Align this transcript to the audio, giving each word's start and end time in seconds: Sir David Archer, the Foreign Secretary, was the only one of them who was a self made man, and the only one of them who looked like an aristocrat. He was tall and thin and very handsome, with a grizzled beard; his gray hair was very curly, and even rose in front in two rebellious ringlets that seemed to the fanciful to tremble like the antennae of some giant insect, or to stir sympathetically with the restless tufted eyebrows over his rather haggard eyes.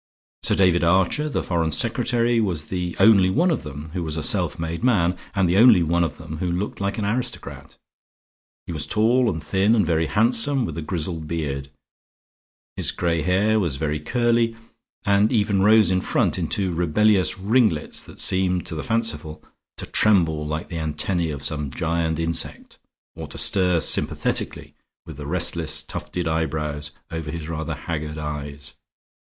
Sir 0.41 0.55
David 0.55 0.83
Archer, 0.83 1.29
the 1.29 1.43
Foreign 1.43 1.71
Secretary, 1.71 2.39
was 2.39 2.65
the 2.69 2.95
only 2.99 3.29
one 3.29 3.51
of 3.51 3.61
them 3.61 3.89
who 3.89 4.01
was 4.01 4.17
a 4.17 4.23
self 4.23 4.57
made 4.57 4.83
man, 4.83 5.15
and 5.35 5.47
the 5.47 5.57
only 5.57 5.83
one 5.83 6.03
of 6.03 6.17
them 6.17 6.37
who 6.37 6.51
looked 6.51 6.81
like 6.81 6.97
an 6.97 7.05
aristocrat. 7.05 7.77
He 8.65 8.71
was 8.73 8.87
tall 8.87 9.29
and 9.29 9.43
thin 9.43 9.75
and 9.75 9.85
very 9.85 10.07
handsome, 10.07 10.65
with 10.65 10.75
a 10.75 10.81
grizzled 10.81 11.27
beard; 11.27 11.69
his 12.75 12.91
gray 12.91 13.21
hair 13.21 13.59
was 13.59 13.75
very 13.75 13.99
curly, 13.99 14.55
and 15.05 15.31
even 15.31 15.61
rose 15.61 15.91
in 15.91 16.01
front 16.01 16.39
in 16.39 16.47
two 16.47 16.73
rebellious 16.73 17.37
ringlets 17.37 18.03
that 18.05 18.17
seemed 18.17 18.65
to 18.65 18.73
the 18.73 18.81
fanciful 18.83 19.43
to 19.77 19.85
tremble 19.85 20.47
like 20.47 20.69
the 20.69 20.79
antennae 20.79 21.29
of 21.29 21.43
some 21.43 21.69
giant 21.69 22.17
insect, 22.17 22.79
or 23.15 23.27
to 23.27 23.37
stir 23.37 23.79
sympathetically 23.79 24.73
with 25.05 25.17
the 25.17 25.27
restless 25.27 25.83
tufted 25.83 26.27
eyebrows 26.27 26.89
over 27.11 27.29
his 27.29 27.47
rather 27.47 27.75
haggard 27.75 28.17
eyes. 28.17 28.73